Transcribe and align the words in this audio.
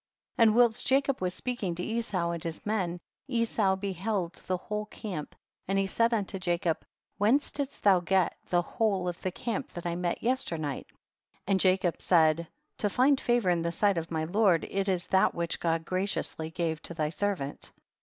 61. 0.37 0.47
And 0.47 0.55
whilst 0.55 0.87
Jacob 0.87 1.21
was 1.21 1.31
speak 1.35 1.61
ing 1.61 1.75
to 1.75 1.83
Esau 1.83 2.31
and 2.31 2.43
his 2.43 2.65
men, 2.65 2.99
Esau 3.27 3.75
be 3.75 3.93
held 3.93 4.33
the 4.47 4.57
whole 4.57 4.87
camp, 4.87 5.35
and 5.67 5.77
he 5.77 5.85
said 5.85 6.11
unto 6.11 6.39
Jacob, 6.39 6.83
whence 7.19 7.51
didst 7.51 7.83
thou 7.83 7.99
get 7.99 8.35
the 8.49 8.63
whole 8.63 9.07
of 9.07 9.21
the 9.21 9.29
camp 9.31 9.71
that 9.73 9.85
I 9.85 9.95
met 9.95 10.23
yesternight? 10.23 10.87
and 11.45 11.59
Jacob 11.59 12.01
said, 12.01 12.47
to 12.79 12.89
find 12.89 13.21
favor 13.21 13.51
in 13.51 13.61
the 13.61 13.71
sight 13.71 13.99
of 13.99 14.09
my 14.09 14.23
Lord, 14.23 14.65
it 14.71 14.89
is 14.89 15.05
that 15.05 15.35
which 15.35 15.59
God 15.59 15.85
graciously 15.85 16.49
gave 16.49 16.81
to 16.81 16.95
thy 16.95 17.09
servant. 17.09 17.71